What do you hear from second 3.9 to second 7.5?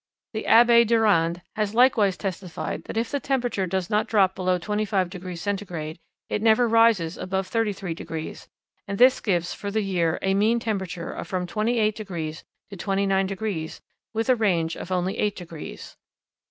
drop below 25 degrees Centigrade, it never rises above